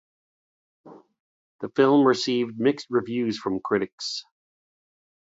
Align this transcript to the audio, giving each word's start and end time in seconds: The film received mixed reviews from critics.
The 1.59 1.69
film 1.75 2.07
received 2.07 2.57
mixed 2.57 2.87
reviews 2.89 3.37
from 3.37 3.59
critics. 3.63 4.23